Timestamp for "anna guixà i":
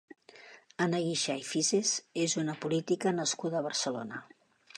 0.85-1.45